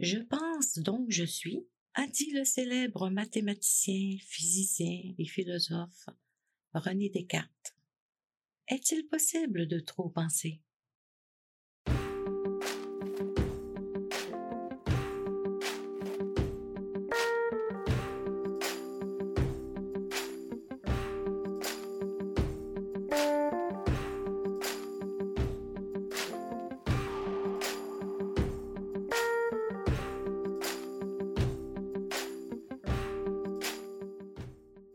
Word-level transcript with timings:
Je 0.00 0.18
pense 0.18 0.78
donc 0.78 1.10
je 1.10 1.24
suis, 1.24 1.66
a 1.94 2.06
dit 2.06 2.30
le 2.30 2.44
célèbre 2.44 3.10
mathématicien, 3.10 4.16
physicien 4.20 5.14
et 5.18 5.26
philosophe 5.26 6.08
René 6.72 7.10
Descartes. 7.10 7.74
Est-il 8.68 9.08
possible 9.08 9.66
de 9.66 9.80
trop 9.80 10.08
penser? 10.08 10.60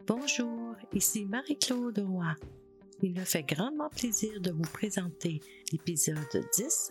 Bonjour, 0.06 0.76
ici 0.92 1.24
Marie-Claude 1.24 2.00
Roy. 2.00 2.36
Il 3.02 3.14
me 3.14 3.24
fait 3.24 3.44
grandement 3.44 3.88
plaisir 3.88 4.42
de 4.42 4.52
vous 4.52 4.70
présenter 4.74 5.40
l'épisode 5.72 6.18
10 6.58 6.90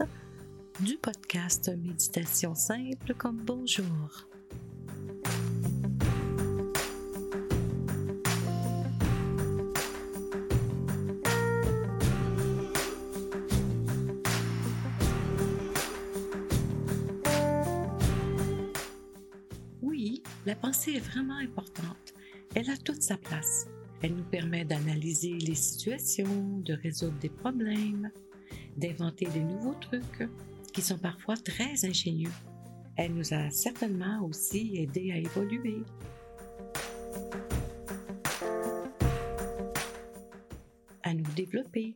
du 0.81 0.97
podcast 0.97 1.71
Méditation 1.77 2.55
simple 2.55 3.13
comme 3.19 3.37
bonjour. 3.37 4.27
Oui, 19.83 20.23
la 20.47 20.55
pensée 20.55 20.93
est 20.93 21.01
vraiment 21.01 21.37
importante 21.37 22.12
elle 22.55 22.71
a 22.71 22.77
toute 22.77 23.03
sa 23.03 23.17
place. 23.17 23.67
Elle 24.03 24.17
nous 24.17 24.25
permet 24.25 24.65
d'analyser 24.65 25.35
les 25.35 25.55
situations, 25.55 26.59
de 26.65 26.75
résoudre 26.75 27.19
des 27.19 27.29
problèmes, 27.29 28.11
d'inventer 28.77 29.27
des 29.27 29.45
nouveaux 29.45 29.77
trucs 29.81 30.29
qui 30.73 30.83
sont 30.83 30.99
parfois 30.99 31.37
très 31.37 31.85
ingénieux. 31.85 32.33
Elle 32.97 33.15
nous 33.15 33.33
a 33.33 33.51
certainement 33.51 34.25
aussi 34.25 34.73
aidé 34.77 35.13
à 35.13 35.19
évoluer. 35.19 35.83
à 41.05 41.15
nous 41.15 41.31
développer 41.35 41.95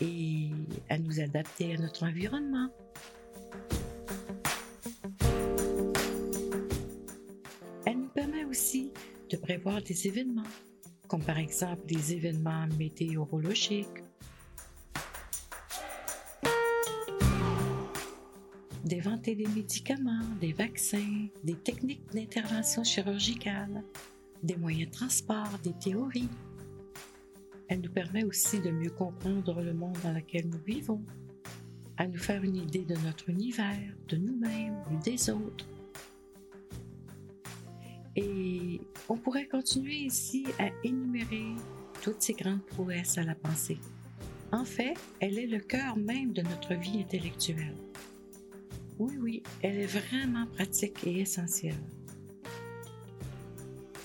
et 0.00 0.48
à 0.88 0.96
nous 0.98 1.20
adapter 1.20 1.74
à 1.74 1.78
notre 1.78 2.04
environnement. 2.04 2.68
Elle 7.84 7.98
nous 7.98 8.08
permet 8.08 8.44
aussi 8.44 8.90
de 9.32 9.38
prévoir 9.38 9.80
des 9.82 10.06
événements, 10.06 10.52
comme 11.08 11.22
par 11.22 11.38
exemple 11.38 11.82
les 11.88 12.12
événements 12.12 12.66
météorologiques, 12.78 14.02
d'inventer 18.84 19.34
des 19.34 19.46
médicaments, 19.46 20.26
des 20.38 20.52
vaccins, 20.52 21.28
des 21.44 21.54
techniques 21.54 22.12
d'intervention 22.12 22.84
chirurgicale, 22.84 23.82
des 24.42 24.56
moyens 24.56 24.90
de 24.90 24.96
transport, 24.96 25.58
des 25.62 25.72
théories. 25.72 26.28
Elle 27.68 27.80
nous 27.80 27.92
permet 27.92 28.24
aussi 28.24 28.60
de 28.60 28.70
mieux 28.70 28.90
comprendre 28.90 29.62
le 29.62 29.72
monde 29.72 29.96
dans 30.02 30.12
lequel 30.12 30.46
nous 30.50 30.60
vivons, 30.66 31.02
à 31.96 32.06
nous 32.06 32.18
faire 32.18 32.44
une 32.44 32.56
idée 32.56 32.84
de 32.84 32.96
notre 32.96 33.30
univers, 33.30 33.94
de 34.08 34.16
nous-mêmes 34.18 34.76
et 34.92 35.10
des 35.10 35.30
autres. 35.30 35.66
Et 38.16 38.80
on 39.08 39.16
pourrait 39.16 39.46
continuer 39.46 39.96
ici 39.96 40.46
à 40.58 40.68
énumérer 40.84 41.54
toutes 42.02 42.20
ces 42.20 42.34
grandes 42.34 42.62
prouesses 42.62 43.16
à 43.16 43.22
la 43.22 43.34
pensée. 43.34 43.78
En 44.50 44.64
fait, 44.64 44.94
elle 45.20 45.38
est 45.38 45.46
le 45.46 45.60
cœur 45.60 45.96
même 45.96 46.32
de 46.32 46.42
notre 46.42 46.74
vie 46.74 47.00
intellectuelle. 47.00 47.74
Oui, 48.98 49.16
oui, 49.18 49.42
elle 49.62 49.78
est 49.78 49.86
vraiment 49.86 50.46
pratique 50.46 51.06
et 51.06 51.20
essentielle. 51.20 51.82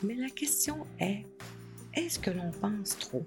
Mais 0.04 0.16
la 0.16 0.30
question 0.30 0.86
est, 1.00 1.26
est-ce 1.94 2.20
que 2.20 2.32
l'on 2.32 2.52
pense 2.52 2.98
trop? 2.98 3.26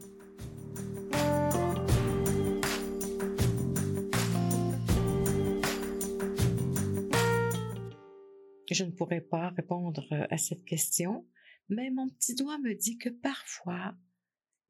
Je 8.71 8.85
ne 8.85 8.93
pourrais 8.93 9.21
pas 9.21 9.49
répondre 9.49 10.07
à 10.31 10.39
cette 10.39 10.65
question, 10.65 11.27
mais 11.69 11.91
mon 11.91 12.09
petit 12.09 12.37
doigt 12.37 12.59
me 12.59 12.73
dit 12.73 12.99
que 12.99 13.09
parfois, 13.09 13.97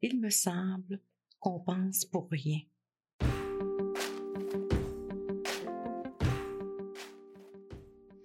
il 0.01 0.19
me 0.19 0.31
semble 0.31 0.99
qu'on 1.39 1.59
pense 1.59 2.05
pour 2.05 2.27
rien. 2.31 2.61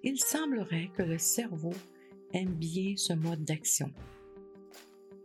Il 0.03 0.19
semblerait 0.19 0.89
que 0.95 1.03
le 1.03 1.19
cerveau 1.19 1.73
aime 2.33 2.55
bien 2.55 2.95
ce 2.97 3.13
mode 3.13 3.43
d'action, 3.43 3.93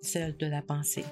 celle 0.03 0.37
de 0.37 0.47
la 0.47 0.61
pensée. 0.61 1.07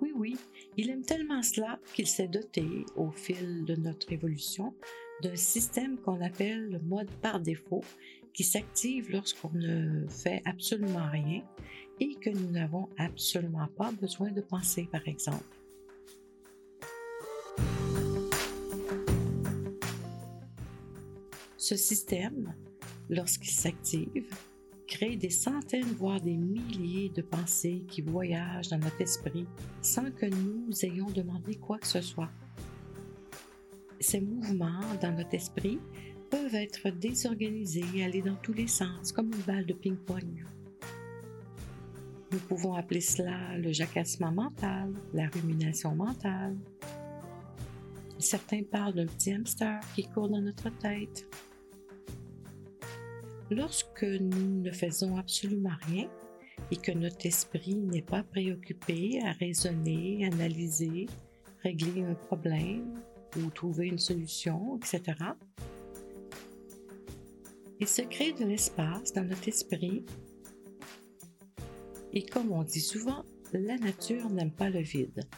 Oui, 0.00 0.12
oui, 0.14 0.36
il 0.76 0.90
aime 0.90 1.02
tellement 1.02 1.42
cela 1.42 1.80
qu'il 1.92 2.06
s'est 2.06 2.28
doté, 2.28 2.86
au 2.94 3.10
fil 3.10 3.64
de 3.64 3.74
notre 3.74 4.12
évolution, 4.12 4.74
d'un 5.22 5.34
système 5.34 5.98
qu'on 5.98 6.20
appelle 6.20 6.70
le 6.70 6.78
mode 6.78 7.10
par 7.20 7.40
défaut 7.40 7.82
qui 8.32 8.44
s'active 8.44 9.10
lorsqu'on 9.10 9.50
ne 9.54 10.06
fait 10.08 10.42
absolument 10.44 11.08
rien 11.10 11.42
et 12.00 12.14
que 12.14 12.30
nous 12.30 12.50
n'avons 12.50 12.88
absolument 12.98 13.68
pas 13.76 13.90
besoin 13.92 14.30
de 14.30 14.40
penser, 14.40 14.88
par 14.90 15.06
exemple. 15.06 15.44
Ce 21.56 21.76
système, 21.76 22.54
lorsqu'il 23.10 23.50
s'active, 23.50 24.32
crée 24.86 25.16
des 25.16 25.30
centaines, 25.30 25.92
voire 25.98 26.20
des 26.20 26.36
milliers 26.36 27.10
de 27.10 27.20
pensées 27.20 27.84
qui 27.88 28.00
voyagent 28.00 28.68
dans 28.68 28.78
notre 28.78 29.00
esprit 29.02 29.46
sans 29.82 30.10
que 30.10 30.26
nous 30.26 30.72
ayons 30.82 31.10
demandé 31.10 31.56
quoi 31.56 31.78
que 31.78 31.86
ce 31.86 32.00
soit. 32.00 32.30
Ces 34.00 34.20
mouvements 34.20 34.80
dans 35.02 35.12
notre 35.12 35.34
esprit 35.34 35.78
peuvent 36.30 36.54
être 36.54 36.90
désorganisés 36.90 37.84
et 37.94 38.04
aller 38.04 38.22
dans 38.22 38.36
tous 38.36 38.52
les 38.52 38.66
sens, 38.66 39.12
comme 39.12 39.32
une 39.32 39.42
balle 39.42 39.66
de 39.66 39.74
ping-pong. 39.74 40.44
Nous 42.30 42.38
pouvons 42.40 42.74
appeler 42.74 43.00
cela 43.00 43.56
le 43.56 43.72
jacassement 43.72 44.32
mental, 44.32 44.92
la 45.14 45.28
rumination 45.28 45.94
mentale. 45.94 46.56
Certains 48.18 48.62
parlent 48.64 48.94
d'un 48.94 49.06
petit 49.06 49.32
hamster 49.32 49.80
qui 49.94 50.04
court 50.04 50.28
dans 50.28 50.40
notre 50.40 50.68
tête. 50.78 51.26
Lorsque 53.50 54.04
nous 54.04 54.60
ne 54.62 54.70
faisons 54.70 55.16
absolument 55.16 55.76
rien 55.86 56.08
et 56.70 56.76
que 56.76 56.92
notre 56.92 57.24
esprit 57.24 57.76
n'est 57.76 58.02
pas 58.02 58.22
préoccupé 58.22 59.20
à 59.24 59.32
raisonner, 59.32 60.26
analyser, 60.26 61.06
régler 61.62 62.02
un 62.04 62.14
problème 62.14 62.94
ou 63.36 63.48
trouver 63.50 63.86
une 63.86 63.98
solution, 63.98 64.76
etc., 64.76 65.16
il 67.80 67.86
se 67.86 68.02
crée 68.02 68.32
de 68.32 68.44
l'espace 68.44 69.12
dans 69.12 69.24
notre 69.24 69.48
esprit. 69.48 70.04
Et 72.12 72.24
comme 72.24 72.52
on 72.52 72.62
dit 72.64 72.80
souvent, 72.80 73.24
la 73.52 73.76
nature 73.78 74.28
n'aime 74.30 74.50
pas 74.50 74.68
le 74.68 74.80
vide. 74.80 75.28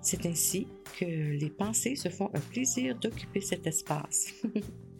C'est 0.00 0.26
ainsi 0.26 0.66
que 0.98 1.04
les 1.04 1.50
pensées 1.50 1.96
se 1.96 2.08
font 2.08 2.30
un 2.34 2.40
plaisir 2.40 2.98
d'occuper 2.98 3.40
cet 3.40 3.66
espace. 3.66 4.32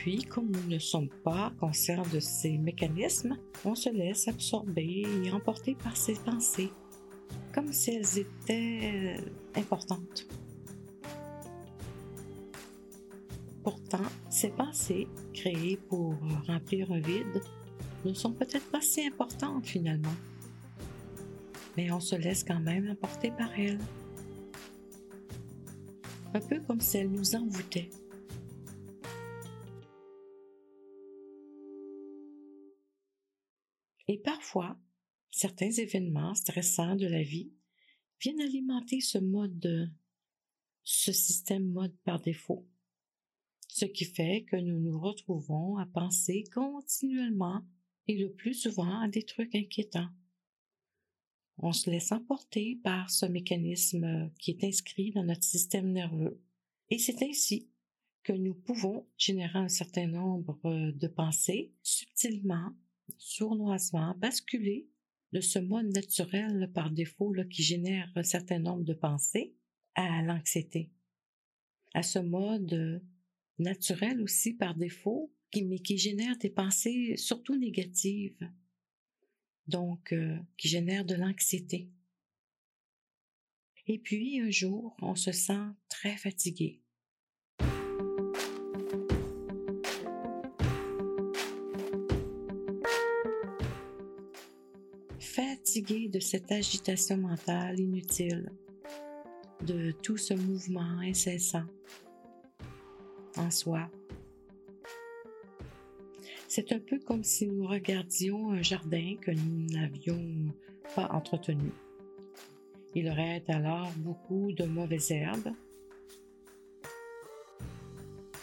puis, 0.00 0.24
comme 0.24 0.50
nous 0.50 0.66
ne 0.66 0.78
sommes 0.78 1.10
pas 1.10 1.52
conscients 1.60 2.04
de 2.10 2.20
ces 2.20 2.56
mécanismes, 2.56 3.36
on 3.66 3.74
se 3.74 3.90
laisse 3.90 4.28
absorber 4.28 5.06
et 5.22 5.30
emporter 5.30 5.74
par 5.74 5.94
ces 5.94 6.14
pensées, 6.14 6.70
comme 7.52 7.70
si 7.70 7.90
elles 7.90 8.18
étaient 8.18 9.18
importantes. 9.54 10.26
Pourtant, 13.62 14.08
ces 14.30 14.48
pensées, 14.48 15.06
créées 15.34 15.76
pour 15.76 16.14
remplir 16.46 16.90
un 16.92 17.00
vide, 17.00 17.42
ne 18.06 18.14
sont 18.14 18.32
peut-être 18.32 18.70
pas 18.70 18.80
si 18.80 19.06
importantes 19.06 19.66
finalement. 19.66 20.16
Mais 21.76 21.92
on 21.92 22.00
se 22.00 22.16
laisse 22.16 22.42
quand 22.42 22.60
même 22.60 22.88
emporter 22.88 23.32
par 23.32 23.50
elles. 23.60 23.78
Un 26.32 26.40
peu 26.40 26.58
comme 26.60 26.80
si 26.80 26.96
elles 26.96 27.10
nous 27.10 27.34
envoûtaient. 27.36 27.90
Et 34.10 34.18
parfois, 34.18 34.76
certains 35.30 35.70
événements 35.70 36.34
stressants 36.34 36.96
de 36.96 37.06
la 37.06 37.22
vie 37.22 37.52
viennent 38.20 38.40
alimenter 38.40 39.00
ce 39.00 39.18
mode, 39.18 39.94
ce 40.82 41.12
système 41.12 41.70
mode 41.70 41.96
par 41.98 42.20
défaut. 42.20 42.66
Ce 43.68 43.84
qui 43.84 44.04
fait 44.04 44.42
que 44.50 44.56
nous 44.56 44.80
nous 44.80 44.98
retrouvons 44.98 45.76
à 45.76 45.86
penser 45.86 46.42
continuellement 46.52 47.62
et 48.08 48.18
le 48.18 48.32
plus 48.32 48.54
souvent 48.54 48.98
à 48.98 49.06
des 49.06 49.22
trucs 49.22 49.54
inquiétants. 49.54 50.10
On 51.58 51.72
se 51.72 51.88
laisse 51.88 52.10
emporter 52.10 52.80
par 52.82 53.10
ce 53.10 53.26
mécanisme 53.26 54.32
qui 54.40 54.50
est 54.50 54.64
inscrit 54.64 55.12
dans 55.12 55.22
notre 55.22 55.44
système 55.44 55.92
nerveux. 55.92 56.42
Et 56.88 56.98
c'est 56.98 57.22
ainsi 57.22 57.70
que 58.24 58.32
nous 58.32 58.54
pouvons 58.54 59.06
générer 59.16 59.60
un 59.60 59.68
certain 59.68 60.08
nombre 60.08 60.58
de 60.64 61.06
pensées 61.06 61.72
subtilement, 61.84 62.72
sournoisement, 63.18 64.14
basculer 64.18 64.88
de 65.32 65.40
ce 65.40 65.58
mode 65.58 65.92
naturel 65.94 66.70
par 66.74 66.90
défaut 66.90 67.32
qui 67.50 67.62
génère 67.62 68.10
un 68.16 68.22
certain 68.22 68.58
nombre 68.58 68.84
de 68.84 68.94
pensées 68.94 69.54
à 69.94 70.22
l'anxiété, 70.22 70.90
à 71.94 72.02
ce 72.02 72.18
mode 72.18 73.02
naturel 73.58 74.20
aussi 74.22 74.54
par 74.54 74.74
défaut, 74.74 75.32
mais 75.54 75.78
qui 75.78 75.98
génère 75.98 76.36
des 76.38 76.50
pensées 76.50 77.16
surtout 77.16 77.56
négatives, 77.56 78.48
donc 79.66 80.12
euh, 80.12 80.38
qui 80.56 80.68
génère 80.68 81.04
de 81.04 81.14
l'anxiété. 81.14 81.90
Et 83.86 83.98
puis 83.98 84.40
un 84.40 84.50
jour, 84.50 84.96
on 85.02 85.14
se 85.14 85.32
sent 85.32 85.66
très 85.88 86.16
fatigué. 86.16 86.80
De 95.90 96.20
cette 96.20 96.52
agitation 96.52 97.16
mentale 97.16 97.80
inutile, 97.80 98.52
de 99.66 99.90
tout 99.90 100.16
ce 100.16 100.34
mouvement 100.34 101.00
incessant 101.00 101.64
en 103.36 103.50
soi. 103.50 103.90
C'est 106.46 106.70
un 106.70 106.78
peu 106.78 107.00
comme 107.00 107.24
si 107.24 107.48
nous 107.48 107.66
regardions 107.66 108.52
un 108.52 108.62
jardin 108.62 109.16
que 109.20 109.32
nous 109.32 109.66
n'avions 109.66 110.54
pas 110.94 111.08
entretenu. 111.10 111.72
Il 112.94 113.08
aurait 113.08 113.42
alors 113.48 113.90
beaucoup 113.96 114.52
de 114.52 114.66
mauvaises 114.66 115.10
herbes, 115.10 115.50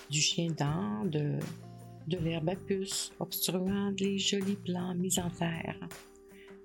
du 0.09 0.19
chien 0.19 0.51
dent, 0.51 1.05
de, 1.05 1.39
de 2.07 2.17
l'herbe 2.17 2.49
à 2.49 2.55
puce, 2.57 3.13
obstruant 3.21 3.93
les 3.97 4.19
jolis 4.19 4.57
plants 4.57 4.95
mis 4.95 5.17
en 5.17 5.29
terre, 5.29 5.79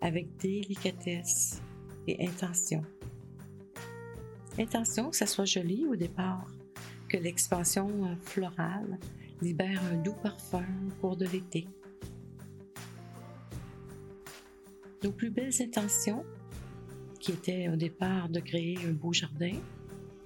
avec 0.02 0.36
délicatesse 0.36 1.62
et 2.06 2.26
intention. 2.26 2.82
Intention 4.58 5.10
que 5.10 5.16
ça 5.16 5.26
soit 5.26 5.46
joli 5.46 5.86
au 5.86 5.96
départ, 5.96 6.46
que 7.08 7.16
l'expansion 7.16 7.88
florale 8.20 8.98
libère 9.40 9.80
un 9.92 9.96
doux 9.96 10.16
parfum 10.22 10.66
au 10.88 11.00
cours 11.00 11.16
de 11.16 11.26
l'été. 11.26 11.66
Nos 15.02 15.12
plus 15.12 15.30
belles 15.30 15.62
intentions, 15.62 16.24
qui 17.18 17.32
étaient 17.32 17.68
au 17.68 17.76
départ 17.76 18.28
de 18.28 18.40
créer 18.40 18.78
un 18.86 18.92
beau 18.92 19.12
jardin, 19.12 19.54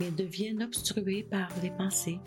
mais 0.00 0.10
deviennent 0.10 0.62
obstruées 0.62 1.22
par 1.22 1.50
les 1.62 1.70
pensées, 1.70 2.18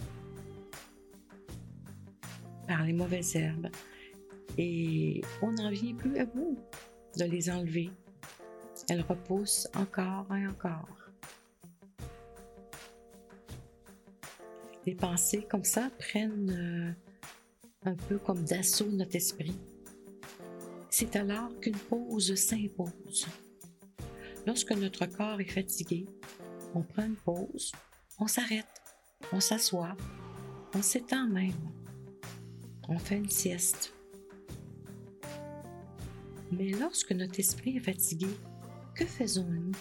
par 2.68 2.84
les 2.84 2.94
mauvaises 2.94 3.36
herbes, 3.36 3.70
et 4.58 5.22
on 5.42 5.52
n'en 5.52 5.72
vient 5.72 5.96
plus 5.96 6.18
à 6.18 6.26
bout 6.26 6.58
de 7.18 7.26
les 7.26 7.50
enlever. 7.50 7.90
Elles 8.90 9.02
repoussent 9.02 9.68
encore 9.76 10.28
et 10.36 10.48
encore. 10.48 10.88
Les 14.86 14.96
pensées 14.96 15.46
comme 15.50 15.66
ça 15.66 15.90
prennent 16.00 16.96
euh, 17.86 17.90
un 17.90 17.96
peu 17.96 18.18
comme 18.18 18.44
d'assaut 18.44 18.90
notre 18.90 19.16
esprit. 19.16 19.56
C'est 20.90 21.16
alors 21.16 21.52
qu'une 21.60 21.78
pause 21.78 22.34
s'impose. 22.36 23.28
Lorsque 24.48 24.72
notre 24.72 25.06
corps 25.06 25.40
est 25.42 25.52
fatigué, 25.52 26.06
on 26.74 26.82
prend 26.82 27.06
une 27.06 27.16
pause, 27.16 27.72
on 28.20 28.28
s'arrête, 28.28 28.66
on 29.32 29.40
s'assoit, 29.40 29.96
on 30.74 30.82
s'étend 30.82 31.28
même, 31.28 31.54
on 32.88 32.98
fait 32.98 33.18
une 33.18 33.30
sieste. 33.30 33.94
Mais 36.52 36.72
lorsque 36.72 37.12
notre 37.12 37.40
esprit 37.40 37.78
est 37.78 37.82
fatigué, 37.82 38.28
que 38.96 39.06
faisons-nous? 39.06 39.72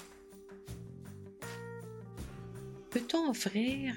Peut-on 2.91 3.31
offrir 3.31 3.94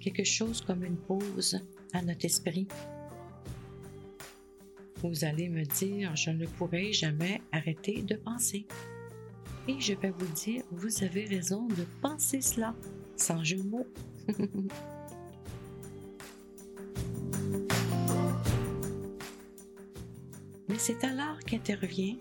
quelque 0.00 0.24
chose 0.24 0.60
comme 0.60 0.84
une 0.84 0.96
pause 0.96 1.60
à 1.92 2.02
notre 2.02 2.24
esprit? 2.24 2.66
Vous 5.02 5.24
allez 5.24 5.48
me 5.48 5.64
dire, 5.64 6.16
je 6.16 6.30
ne 6.30 6.46
pourrai 6.46 6.92
jamais 6.92 7.40
arrêter 7.52 8.02
de 8.02 8.16
penser. 8.16 8.66
Et 9.68 9.80
je 9.80 9.94
vais 9.94 10.10
vous 10.10 10.32
dire, 10.34 10.62
vous 10.70 11.02
avez 11.02 11.24
raison 11.26 11.66
de 11.66 11.84
penser 12.00 12.40
cela, 12.40 12.74
sans 13.16 13.42
jeu 13.44 13.56
de 13.56 13.68
mots. 13.68 13.86
Mais 20.76 20.82
c'est 20.82 21.04
alors 21.04 21.38
qu'intervient 21.38 22.18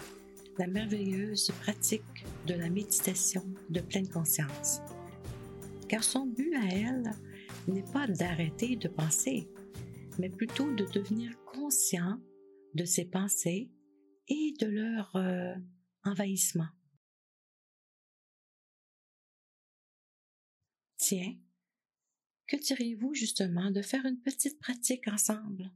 la 0.58 0.68
merveilleuse 0.68 1.52
pratique 1.60 2.26
de 2.48 2.54
la 2.54 2.70
méditation 2.70 3.44
de 3.70 3.82
pleine 3.82 4.08
conscience. 4.08 4.80
Car 5.90 6.02
son 6.02 6.28
but 6.28 6.56
à 6.56 6.64
elle 6.64 7.12
n'est 7.68 7.84
pas 7.92 8.08
d'arrêter 8.08 8.78
de 8.78 8.88
penser, 8.88 9.50
mais 10.20 10.30
plutôt 10.30 10.74
de 10.74 10.86
devenir 10.86 11.38
conscient 11.44 12.18
de 12.76 12.86
ses 12.86 13.04
pensées 13.04 13.70
et 14.30 14.54
de 14.58 14.68
leur 14.68 15.14
euh, 15.18 15.54
envahissement. 16.06 16.70
Tiens, 20.96 21.36
que 22.48 22.56
diriez-vous 22.56 23.16
justement 23.16 23.70
de 23.70 23.82
faire 23.82 24.06
une 24.06 24.22
petite 24.22 24.62
pratique 24.62 25.10
ensemble? 25.10 25.74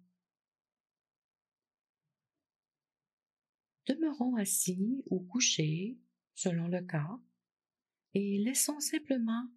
Demeurons 3.89 4.35
assis 4.35 5.03
ou 5.07 5.19
couchés, 5.21 5.97
selon 6.35 6.67
le 6.67 6.81
cas, 6.81 7.19
et 8.13 8.37
laissons 8.37 8.79
simplement 8.79 9.49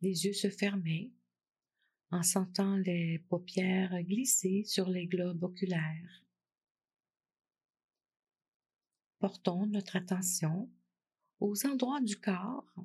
les 0.00 0.26
yeux 0.26 0.32
se 0.32 0.48
fermer 0.48 1.12
en 2.12 2.22
sentant 2.22 2.76
les 2.76 3.18
paupières 3.28 4.00
glisser 4.04 4.62
sur 4.64 4.88
les 4.88 5.08
globes 5.08 5.42
oculaires. 5.42 6.24
Portons 9.18 9.66
notre 9.66 9.96
attention 9.96 10.70
aux 11.40 11.66
endroits 11.66 12.00
du 12.00 12.16
corps 12.16 12.76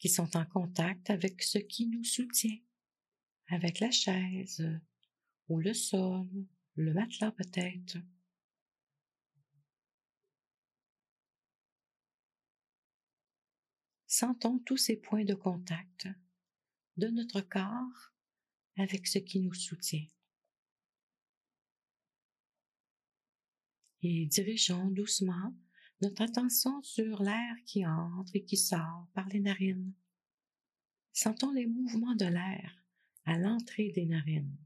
qui 0.00 0.08
sont 0.08 0.36
en 0.36 0.46
contact 0.46 1.10
avec 1.10 1.44
ce 1.44 1.58
qui 1.58 1.86
nous 1.86 2.02
soutient, 2.02 2.58
avec 3.50 3.78
la 3.78 3.92
chaise 3.92 4.68
ou 5.48 5.60
le 5.60 5.74
sol, 5.74 6.26
le 6.74 6.92
matelas 6.92 7.30
peut-être. 7.30 7.98
Sentons 14.20 14.58
tous 14.58 14.78
ces 14.78 14.96
points 14.96 15.24
de 15.24 15.34
contact 15.34 16.08
de 16.96 17.06
notre 17.06 17.40
corps 17.40 18.12
avec 18.76 19.06
ce 19.06 19.20
qui 19.20 19.38
nous 19.38 19.54
soutient. 19.54 20.08
Et 24.02 24.26
dirigeons 24.26 24.90
doucement 24.90 25.54
notre 26.00 26.22
attention 26.22 26.82
sur 26.82 27.22
l'air 27.22 27.54
qui 27.64 27.86
entre 27.86 28.34
et 28.34 28.44
qui 28.44 28.56
sort 28.56 29.06
par 29.14 29.28
les 29.28 29.38
narines. 29.38 29.94
Sentons 31.12 31.52
les 31.52 31.66
mouvements 31.66 32.16
de 32.16 32.26
l'air 32.26 32.74
à 33.24 33.38
l'entrée 33.38 33.92
des 33.94 34.06
narines. 34.06 34.56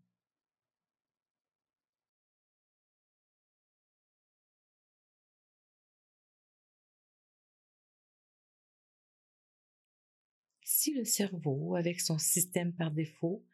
Si 10.82 10.92
le 10.94 11.04
cerveau, 11.04 11.76
avec 11.76 12.00
son 12.00 12.18
système 12.18 12.72
par 12.72 12.90
défaut, 12.90 13.46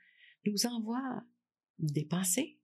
nous 0.47 0.65
envoie 0.65 1.23
des 1.79 2.07
pensées, 2.07 2.59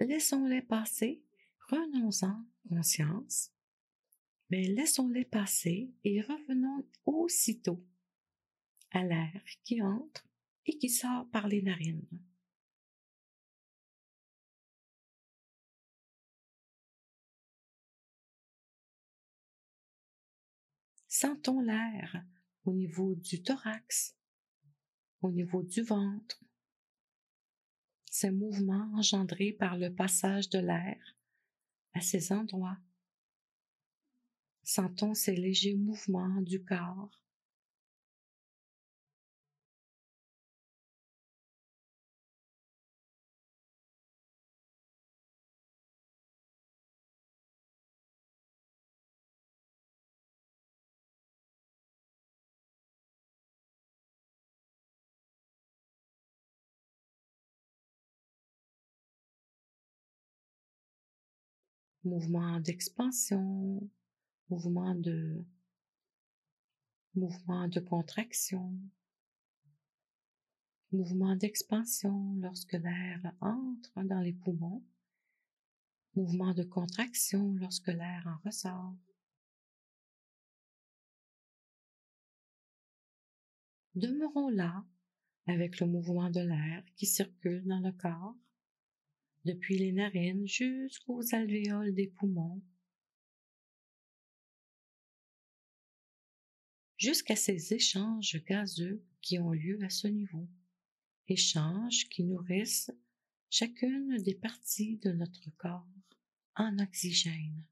laissons-les 0.00 0.62
passer, 0.62 1.22
prenons-en 1.60 2.44
conscience, 2.68 3.52
mais 4.50 4.64
laissons-les 4.64 5.24
passer 5.24 5.92
et 6.02 6.20
revenons 6.22 6.84
aussitôt 7.04 7.86
à 8.90 9.04
l'air 9.04 9.40
qui 9.62 9.80
entre 9.80 10.26
et 10.66 10.76
qui 10.76 10.88
sort 10.88 11.30
par 11.30 11.46
les 11.46 11.62
narines. 11.62 12.20
Sentons 21.06 21.60
l'air 21.60 22.24
au 22.64 22.72
niveau 22.72 23.14
du 23.14 23.42
thorax, 23.42 24.16
au 25.20 25.30
niveau 25.30 25.62
du 25.62 25.82
ventre, 25.82 26.42
ces 28.10 28.30
mouvements 28.30 28.90
engendrés 28.94 29.52
par 29.52 29.76
le 29.76 29.92
passage 29.92 30.48
de 30.48 30.58
l'air 30.58 31.16
à 31.94 32.00
ces 32.00 32.32
endroits. 32.32 32.78
Sentons 34.62 35.14
ces 35.14 35.34
légers 35.34 35.74
mouvements 35.74 36.40
du 36.40 36.62
corps. 36.64 37.23
Mouvement 62.04 62.60
d'expansion, 62.60 63.88
mouvement 64.50 64.94
de 64.94 65.44
mouvement 67.14 67.68
de 67.68 67.80
contraction, 67.80 68.76
mouvement 70.92 71.36
d'expansion 71.36 72.34
lorsque 72.40 72.72
l'air 72.72 73.20
entre 73.40 74.02
dans 74.02 74.20
les 74.20 74.32
poumons, 74.32 74.82
mouvement 76.16 76.52
de 76.54 76.64
contraction 76.64 77.54
lorsque 77.54 77.88
l'air 77.88 78.24
en 78.26 78.36
ressort. 78.44 78.96
Demeurons 83.94 84.48
là 84.48 84.84
avec 85.46 85.78
le 85.78 85.86
mouvement 85.86 86.30
de 86.30 86.40
l'air 86.40 86.84
qui 86.96 87.06
circule 87.06 87.64
dans 87.64 87.78
le 87.78 87.92
corps 87.92 88.34
depuis 89.44 89.78
les 89.78 89.92
narines 89.92 90.46
jusqu'aux 90.46 91.34
alvéoles 91.34 91.94
des 91.94 92.08
poumons, 92.08 92.62
jusqu'à 96.96 97.36
ces 97.36 97.74
échanges 97.74 98.42
gazeux 98.44 99.04
qui 99.20 99.38
ont 99.38 99.50
lieu 99.50 99.78
à 99.82 99.90
ce 99.90 100.08
niveau, 100.08 100.48
échanges 101.28 102.08
qui 102.08 102.24
nourrissent 102.24 102.90
chacune 103.50 104.16
des 104.22 104.34
parties 104.34 104.96
de 104.98 105.12
notre 105.12 105.50
corps 105.56 105.86
en 106.56 106.78
oxygène. 106.78 107.64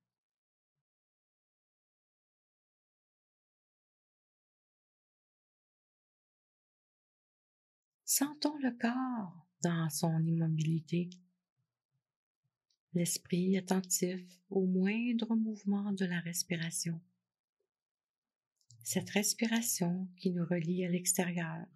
Sentons 8.04 8.58
le 8.58 8.70
corps 8.72 9.46
dans 9.62 9.88
son 9.88 10.26
immobilité 10.26 11.08
l'esprit 12.94 13.56
attentif 13.56 14.20
au 14.50 14.66
moindre 14.66 15.34
mouvement 15.34 15.92
de 15.92 16.04
la 16.04 16.20
respiration. 16.20 17.00
Cette 18.84 19.10
respiration 19.10 20.08
qui 20.16 20.30
nous 20.30 20.44
relie 20.44 20.84
à 20.84 20.88
l'extérieur. 20.88 21.66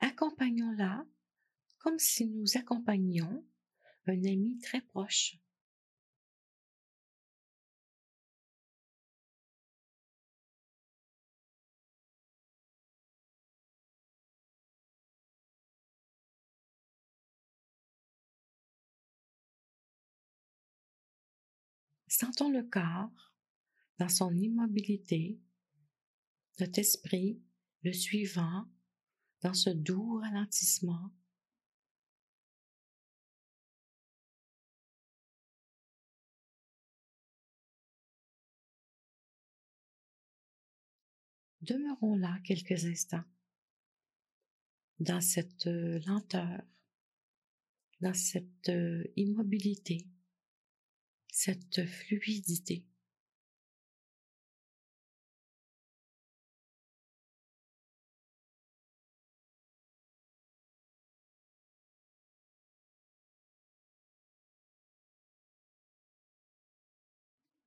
Accompagnons-la 0.00 1.06
comme 1.78 1.98
si 1.98 2.26
nous 2.26 2.56
accompagnions 2.56 3.44
un 4.06 4.24
ami 4.24 4.58
très 4.58 4.80
proche. 4.80 5.36
Sentons 22.10 22.50
le 22.50 22.64
corps 22.64 23.32
dans 24.00 24.08
son 24.08 24.36
immobilité, 24.36 25.40
notre 26.58 26.80
esprit 26.80 27.40
le 27.84 27.92
suivant 27.92 28.66
dans 29.42 29.54
ce 29.54 29.70
doux 29.70 30.18
ralentissement. 30.18 31.12
Demeurons 41.62 42.16
là 42.16 42.40
quelques 42.42 42.86
instants 42.86 43.22
dans 44.98 45.20
cette 45.20 45.68
euh, 45.68 46.00
lenteur, 46.06 46.60
dans 48.00 48.14
cette 48.14 48.68
euh, 48.68 49.04
immobilité 49.14 50.08
cette 51.32 51.84
fluidité. 51.86 52.84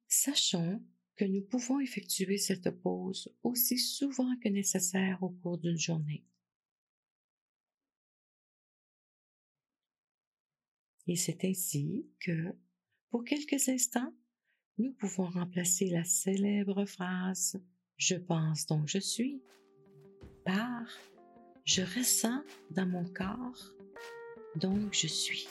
Sachons 0.08 0.82
que 1.16 1.26
nous 1.26 1.42
pouvons 1.42 1.80
effectuer 1.80 2.38
cette 2.38 2.70
pause 2.70 3.36
aussi 3.44 3.78
souvent 3.78 4.38
que 4.42 4.50
nécessaire 4.50 5.22
au 5.22 5.30
cours 5.30 5.58
d'une 5.58 5.78
journée. 5.78 6.24
Et 11.08 11.16
c'est 11.16 11.44
ainsi 11.44 12.08
que 12.20 12.56
pour 13.14 13.24
quelques 13.26 13.70
instants, 13.70 14.12
nous 14.80 14.92
pouvons 14.92 15.30
remplacer 15.30 15.88
la 15.88 16.04
célèbre 16.04 16.84
phrase 16.86 17.62
Je 17.96 18.16
pense 18.16 18.66
donc 18.66 18.88
je 18.88 18.98
suis 18.98 19.40
par 20.44 20.82
Je 21.64 21.84
ressens 21.84 22.42
dans 22.72 22.88
mon 22.88 23.06
corps 23.06 23.76
donc 24.56 24.96
je 24.96 25.06
suis. 25.06 25.48